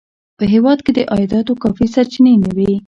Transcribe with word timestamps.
په 0.37 0.43
هېواد 0.53 0.79
کې 0.85 0.91
د 0.93 0.99
عایداتو 1.13 1.53
کافي 1.63 1.85
سرچینې 1.93 2.33
نه 2.43 2.49
وې. 2.55 2.71